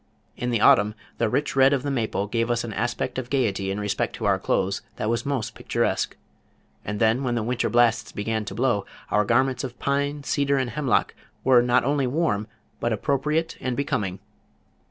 [0.35, 3.69] In the Autumn the rich red of the maple gave us an aspect of gayety
[3.69, 6.17] in respect to our clothes that was most picturesque;
[6.83, 10.71] and then when the winter blasts began to blow, our garments of pine, cedar and
[10.71, 12.47] hemlock were not only warm,
[12.79, 14.17] but appropriate and becoming.